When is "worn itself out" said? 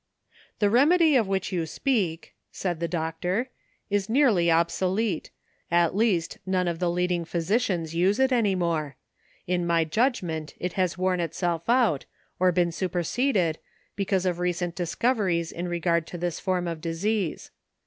10.97-12.05